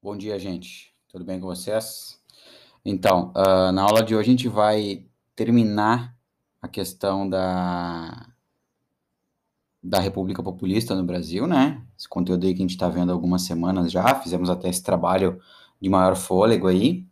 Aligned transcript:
Bom 0.00 0.16
dia, 0.16 0.38
gente. 0.38 0.94
Tudo 1.08 1.24
bem 1.24 1.40
com 1.40 1.46
vocês? 1.46 2.20
Então, 2.84 3.32
uh, 3.36 3.72
na 3.72 3.82
aula 3.82 4.00
de 4.00 4.14
hoje 4.14 4.28
a 4.28 4.30
gente 4.30 4.48
vai 4.48 5.04
terminar 5.34 6.14
a 6.62 6.68
questão 6.68 7.28
da, 7.28 8.28
da 9.82 9.98
República 9.98 10.40
Populista 10.40 10.94
no 10.94 11.02
Brasil, 11.02 11.48
né? 11.48 11.82
Esse 11.98 12.08
conteúdo 12.08 12.46
aí 12.46 12.54
que 12.54 12.60
a 12.60 12.62
gente 12.62 12.76
está 12.76 12.88
vendo 12.88 13.10
há 13.10 13.12
algumas 13.12 13.42
semanas 13.42 13.90
já, 13.90 14.14
fizemos 14.14 14.48
até 14.48 14.68
esse 14.68 14.84
trabalho 14.84 15.40
de 15.82 15.88
maior 15.88 16.14
fôlego 16.14 16.68
aí. 16.68 17.04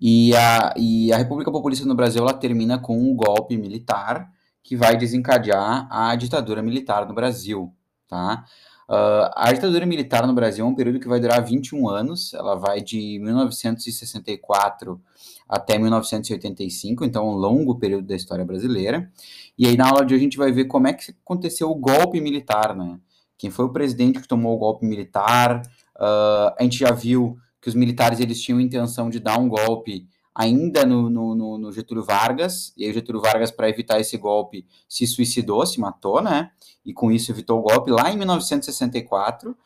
E 0.00 0.36
a, 0.36 0.72
e 0.76 1.12
a 1.12 1.16
República 1.16 1.50
Populista 1.50 1.84
no 1.84 1.96
Brasil, 1.96 2.22
ela 2.22 2.34
termina 2.34 2.78
com 2.78 2.96
um 2.96 3.16
golpe 3.16 3.56
militar 3.56 4.32
que 4.62 4.76
vai 4.76 4.96
desencadear 4.96 5.88
a 5.90 6.14
ditadura 6.14 6.62
militar 6.62 7.04
no 7.04 7.14
Brasil, 7.14 7.74
tá? 8.08 8.44
Uh, 8.88 9.28
a 9.36 9.52
ditadura 9.52 9.84
militar 9.84 10.26
no 10.26 10.32
Brasil 10.32 10.64
é 10.64 10.68
um 10.68 10.74
período 10.74 10.98
que 10.98 11.06
vai 11.06 11.20
durar 11.20 11.44
21 11.44 11.88
anos, 11.88 12.32
ela 12.32 12.54
vai 12.54 12.80
de 12.80 13.18
1964 13.18 14.98
até 15.46 15.78
1985, 15.78 17.04
então 17.04 17.26
é 17.26 17.30
um 17.30 17.34
longo 17.34 17.78
período 17.78 18.06
da 18.06 18.16
história 18.16 18.46
brasileira. 18.46 19.10
E 19.58 19.66
aí 19.66 19.76
na 19.76 19.88
aula 19.88 20.06
de 20.06 20.14
hoje 20.14 20.22
a 20.22 20.24
gente 20.24 20.38
vai 20.38 20.50
ver 20.50 20.64
como 20.64 20.88
é 20.88 20.94
que 20.94 21.14
aconteceu 21.22 21.70
o 21.70 21.74
golpe 21.74 22.18
militar, 22.18 22.74
né? 22.74 22.98
Quem 23.36 23.50
foi 23.50 23.66
o 23.66 23.72
presidente 23.72 24.20
que 24.20 24.26
tomou 24.26 24.56
o 24.56 24.58
golpe 24.58 24.86
militar? 24.86 25.62
Uh, 25.94 26.54
a 26.58 26.62
gente 26.62 26.78
já 26.78 26.90
viu 26.90 27.38
que 27.60 27.68
os 27.68 27.74
militares 27.74 28.20
eles 28.20 28.40
tinham 28.40 28.58
intenção 28.60 29.10
de 29.10 29.20
dar 29.20 29.38
um 29.38 29.48
golpe 29.48 30.08
ainda 30.38 30.86
no, 30.86 31.10
no, 31.10 31.58
no, 31.58 31.72
Getúlio 31.72 32.04
Vargas, 32.04 32.72
e 32.76 32.84
aí 32.84 32.90
o 32.92 32.94
Getúlio 32.94 33.20
Vargas, 33.20 33.50
para 33.50 33.68
evitar 33.68 33.98
esse 33.98 34.16
golpe, 34.16 34.64
se 34.88 35.04
suicidou, 35.04 35.66
se 35.66 35.80
matou, 35.80 36.22
né? 36.22 36.52
E 36.86 36.92
com 36.92 37.10
isso 37.10 37.32
evitou 37.32 37.58
o 37.58 37.62
golpe 37.62 37.90
lá 37.90 38.08
em 38.08 38.16
1964, 38.16 39.56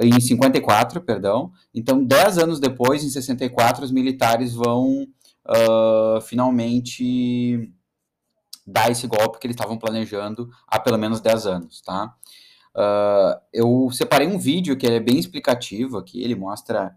em 0.00 0.20
54, 0.20 1.00
perdão. 1.00 1.52
Então, 1.72 2.02
dez 2.02 2.38
anos 2.38 2.58
depois, 2.58 3.04
em 3.04 3.08
64, 3.08 3.84
os 3.84 3.92
militares 3.92 4.52
vão 4.52 5.06
uh, 5.46 6.20
finalmente 6.22 7.72
dar 8.66 8.90
esse 8.90 9.06
golpe 9.06 9.38
que 9.38 9.46
eles 9.46 9.54
estavam 9.54 9.78
planejando 9.78 10.50
há 10.66 10.80
pelo 10.80 10.98
menos 10.98 11.20
10 11.20 11.46
anos, 11.46 11.80
tá? 11.82 12.12
Uh, 12.74 13.40
eu 13.52 13.88
separei 13.92 14.26
um 14.26 14.38
vídeo 14.38 14.76
que 14.76 14.88
é 14.88 14.98
bem 14.98 15.20
explicativo 15.20 15.96
aqui, 15.96 16.20
ele 16.20 16.34
mostra 16.34 16.96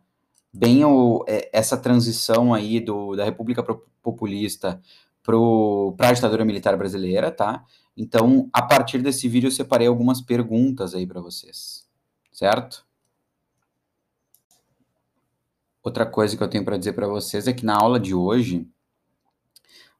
bem 0.51 0.83
o, 0.83 1.23
é, 1.27 1.49
essa 1.53 1.77
transição 1.77 2.53
aí 2.53 2.79
do, 2.79 3.15
da 3.15 3.23
República 3.23 3.63
Populista 4.01 4.81
para 5.23 6.09
a 6.09 6.13
ditadura 6.13 6.43
militar 6.43 6.75
brasileira, 6.75 7.31
tá? 7.31 7.63
Então, 7.95 8.49
a 8.53 8.61
partir 8.61 8.99
desse 8.99 9.27
vídeo, 9.27 9.47
eu 9.47 9.51
separei 9.51 9.87
algumas 9.87 10.21
perguntas 10.21 10.95
aí 10.95 11.05
para 11.05 11.21
vocês, 11.21 11.87
certo? 12.31 12.85
Outra 15.83 16.05
coisa 16.05 16.35
que 16.35 16.43
eu 16.43 16.47
tenho 16.47 16.65
para 16.65 16.77
dizer 16.77 16.93
para 16.93 17.07
vocês 17.07 17.47
é 17.47 17.53
que 17.53 17.65
na 17.65 17.75
aula 17.75 17.99
de 17.99 18.13
hoje, 18.13 18.67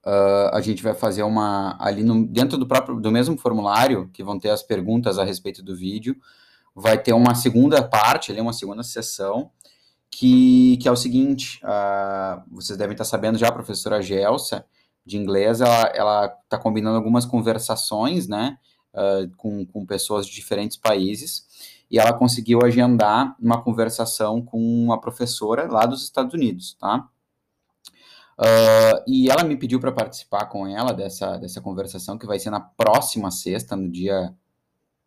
uh, 0.06 0.54
a 0.54 0.62
gente 0.62 0.82
vai 0.82 0.94
fazer 0.94 1.24
uma, 1.24 1.78
ali 1.80 2.04
no, 2.04 2.26
dentro 2.26 2.58
do 2.58 2.68
próprio, 2.68 3.00
do 3.00 3.12
mesmo 3.12 3.38
formulário, 3.38 4.10
que 4.14 4.24
vão 4.24 4.40
ter 4.40 4.50
as 4.50 4.64
perguntas 4.64 5.20
a 5.20 5.24
respeito 5.24 5.62
do 5.62 5.76
vídeo, 5.76 6.16
vai 6.74 6.98
ter 6.98 7.14
uma 7.14 7.36
segunda 7.36 7.82
parte, 7.84 8.32
ali, 8.32 8.42
uma 8.42 8.54
segunda 8.54 8.84
sessão, 8.84 9.52
que, 10.12 10.78
que 10.78 10.88
é 10.88 10.92
o 10.92 10.96
seguinte, 10.96 11.62
uh, 11.64 12.42
vocês 12.52 12.78
devem 12.78 12.94
estar 12.94 13.06
sabendo 13.06 13.38
já, 13.38 13.48
a 13.48 13.52
professora 13.52 14.02
Gelsa, 14.02 14.66
de 15.06 15.18
inglês, 15.18 15.62
ela 15.62 16.26
está 16.44 16.58
combinando 16.58 16.98
algumas 16.98 17.26
conversações, 17.26 18.28
né, 18.28 18.58
uh, 18.94 19.30
com, 19.38 19.66
com 19.66 19.86
pessoas 19.86 20.28
de 20.28 20.34
diferentes 20.34 20.78
países, 20.78 21.48
e 21.90 21.98
ela 21.98 22.14
conseguiu 22.14 22.60
agendar 22.64 23.36
uma 23.40 23.62
conversação 23.62 24.42
com 24.42 24.60
uma 24.60 25.02
professora 25.02 25.68
lá 25.72 25.86
dos 25.86 26.04
Estados 26.04 26.34
Unidos, 26.34 26.76
tá? 26.80 27.10
Uh, 28.40 29.04
e 29.06 29.30
ela 29.30 29.44
me 29.44 29.58
pediu 29.58 29.82
para 29.82 29.92
participar 29.92 30.46
com 30.46 30.66
ela 30.66 30.94
dessa, 30.94 31.38
dessa 31.38 31.60
conversação, 31.60 32.18
que 32.18 32.26
vai 32.26 32.40
ser 32.40 32.50
na 32.50 32.62
próxima 32.62 33.32
sexta, 33.32 33.76
no 33.76 33.90
dia 33.90 34.34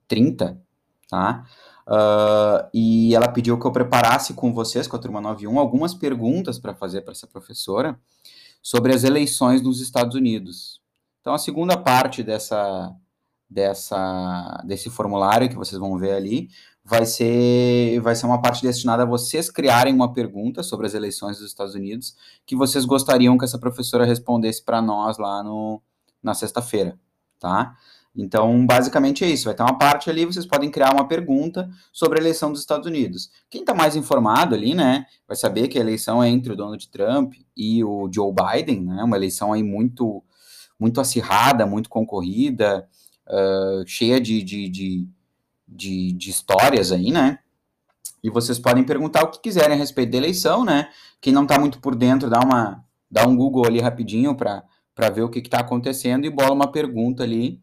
30, 0.06 0.60
tá? 1.08 1.46
Uh, 1.86 2.68
e 2.72 3.14
ela 3.14 3.28
pediu 3.28 3.58
que 3.58 3.66
eu 3.66 3.72
preparasse 3.72 4.34
com 4.34 4.52
vocês, 4.52 4.86
com 4.86 4.96
a 4.96 4.98
turma 4.98 5.20
91, 5.20 5.58
algumas 5.58 5.94
perguntas 5.94 6.58
para 6.58 6.74
fazer 6.74 7.02
para 7.02 7.12
essa 7.12 7.26
professora 7.26 7.98
sobre 8.62 8.94
as 8.94 9.02
eleições 9.04 9.60
nos 9.62 9.80
Estados 9.80 10.14
Unidos. 10.14 10.80
Então, 11.20 11.34
a 11.34 11.38
segunda 11.38 11.76
parte 11.76 12.22
dessa, 12.22 12.94
dessa, 13.48 14.62
desse 14.64 14.90
formulário 14.90 15.48
que 15.48 15.56
vocês 15.56 15.78
vão 15.78 15.98
ver 15.98 16.12
ali 16.12 16.48
vai 16.84 17.06
ser, 17.06 18.00
vai 18.00 18.14
ser 18.14 18.26
uma 18.26 18.40
parte 18.42 18.62
destinada 18.62 19.04
a 19.04 19.06
vocês 19.06 19.50
criarem 19.50 19.94
uma 19.94 20.12
pergunta 20.12 20.62
sobre 20.62 20.86
as 20.86 20.94
eleições 20.94 21.38
dos 21.38 21.46
Estados 21.46 21.74
Unidos 21.74 22.16
que 22.44 22.56
vocês 22.56 22.84
gostariam 22.84 23.38
que 23.38 23.44
essa 23.44 23.58
professora 23.58 24.04
respondesse 24.04 24.64
para 24.64 24.82
nós 24.82 25.16
lá 25.16 25.42
no, 25.42 25.80
na 26.22 26.34
sexta-feira, 26.34 26.98
tá? 27.38 27.76
Então, 28.14 28.66
basicamente 28.66 29.24
é 29.24 29.30
isso. 29.30 29.46
Vai 29.46 29.54
ter 29.54 29.62
uma 29.62 29.78
parte 29.78 30.10
ali, 30.10 30.26
vocês 30.26 30.44
podem 30.44 30.70
criar 30.70 30.92
uma 30.92 31.08
pergunta 31.08 31.70
sobre 31.90 32.18
a 32.18 32.22
eleição 32.22 32.50
dos 32.52 32.60
Estados 32.60 32.86
Unidos. 32.86 33.30
Quem 33.48 33.62
está 33.62 33.74
mais 33.74 33.96
informado 33.96 34.54
ali, 34.54 34.74
né, 34.74 35.06
vai 35.26 35.36
saber 35.36 35.68
que 35.68 35.78
a 35.78 35.80
eleição 35.80 36.22
é 36.22 36.28
entre 36.28 36.52
o 36.52 36.56
Donald 36.56 36.86
Trump 36.90 37.34
e 37.56 37.82
o 37.82 38.10
Joe 38.12 38.32
Biden, 38.32 38.82
né, 38.82 39.02
uma 39.02 39.16
eleição 39.16 39.52
aí 39.52 39.62
muito, 39.62 40.22
muito 40.78 41.00
acirrada, 41.00 41.66
muito 41.66 41.88
concorrida, 41.88 42.86
uh, 43.26 43.86
cheia 43.86 44.20
de, 44.20 44.42
de, 44.42 44.68
de, 44.68 45.08
de, 45.66 46.12
de 46.12 46.30
histórias 46.30 46.92
aí, 46.92 47.10
né, 47.10 47.38
e 48.22 48.28
vocês 48.28 48.58
podem 48.58 48.84
perguntar 48.84 49.22
o 49.22 49.30
que 49.30 49.40
quiserem 49.40 49.74
a 49.74 49.78
respeito 49.78 50.12
da 50.12 50.18
eleição, 50.18 50.64
né, 50.66 50.90
quem 51.18 51.32
não 51.32 51.44
está 51.44 51.58
muito 51.58 51.80
por 51.80 51.94
dentro, 51.94 52.28
dá, 52.28 52.40
uma, 52.40 52.84
dá 53.10 53.26
um 53.26 53.34
Google 53.34 53.66
ali 53.66 53.80
rapidinho 53.80 54.34
para 54.34 55.10
ver 55.10 55.22
o 55.22 55.30
que 55.30 55.38
está 55.38 55.60
acontecendo 55.60 56.26
e 56.26 56.30
bola 56.30 56.52
uma 56.52 56.70
pergunta 56.70 57.22
ali, 57.22 57.62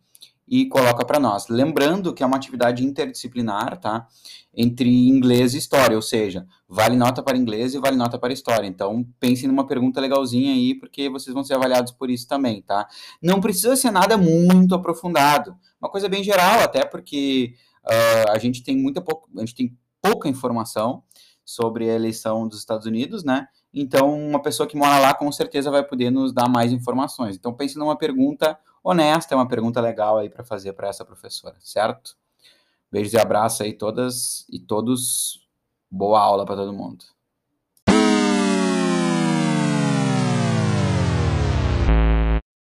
e 0.49 0.65
coloca 0.65 1.05
para 1.05 1.19
nós. 1.19 1.47
Lembrando 1.47 2.11
que 2.11 2.23
é 2.23 2.25
uma 2.25 2.35
atividade 2.35 2.83
interdisciplinar, 2.83 3.79
tá? 3.79 4.07
Entre 4.51 4.89
inglês 5.07 5.53
e 5.53 5.59
história, 5.59 5.95
ou 5.95 6.01
seja, 6.01 6.47
vale 6.67 6.97
nota 6.97 7.21
para 7.21 7.37
inglês 7.37 7.75
e 7.75 7.79
vale 7.79 7.95
nota 7.95 8.17
para 8.17 8.33
história. 8.33 8.65
Então, 8.65 9.05
pensem 9.19 9.47
numa 9.47 9.67
pergunta 9.67 10.01
legalzinha 10.01 10.51
aí, 10.51 10.73
porque 10.73 11.07
vocês 11.07 11.33
vão 11.33 11.43
ser 11.43 11.53
avaliados 11.53 11.91
por 11.91 12.09
isso 12.09 12.27
também, 12.27 12.63
tá? 12.63 12.87
Não 13.21 13.39
precisa 13.39 13.75
ser 13.75 13.91
nada 13.91 14.17
muito 14.17 14.73
aprofundado, 14.73 15.55
uma 15.79 15.89
coisa 15.89 16.09
bem 16.09 16.23
geral, 16.23 16.61
até 16.61 16.83
porque 16.83 17.53
uh, 17.85 18.31
a 18.31 18.39
gente 18.39 18.63
tem 18.63 18.75
muita 18.75 19.01
pouca, 19.01 19.27
a 19.37 19.39
gente 19.41 19.55
tem 19.55 19.77
pouca 20.01 20.27
informação 20.27 21.03
sobre 21.45 21.89
a 21.89 21.93
eleição 21.93 22.47
dos 22.47 22.57
Estados 22.57 22.87
Unidos, 22.87 23.23
né? 23.23 23.47
Então, 23.73 24.13
uma 24.17 24.41
pessoa 24.41 24.67
que 24.67 24.75
mora 24.75 24.99
lá 24.99 25.13
com 25.13 25.31
certeza 25.31 25.69
vai 25.69 25.83
poder 25.83 26.09
nos 26.09 26.33
dar 26.33 26.49
mais 26.49 26.71
informações. 26.71 27.35
Então, 27.35 27.53
pense 27.53 27.77
numa 27.77 27.97
pergunta 27.97 28.59
honesta, 28.83 29.33
é 29.33 29.37
uma 29.37 29.47
pergunta 29.47 29.79
legal 29.79 30.17
aí 30.17 30.29
para 30.29 30.43
fazer 30.43 30.73
para 30.73 30.87
essa 30.87 31.05
professora, 31.05 31.55
certo? 31.59 32.17
Beijos 32.91 33.13
e 33.13 33.19
abraço 33.19 33.61
aí 33.63 33.73
todas 33.73 34.45
e 34.49 34.59
todos. 34.59 35.47
Boa 35.91 36.19
aula 36.19 36.45
para 36.45 36.55
todo 36.55 36.73
mundo. 36.73 37.18